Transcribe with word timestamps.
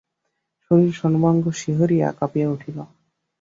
শশীর 0.63 0.93
সর্বাঙ্গ 0.99 1.43
শিহরিয়া 1.59 2.07
কাঁপিয়া 2.19 2.47
উঠিল। 2.49 2.77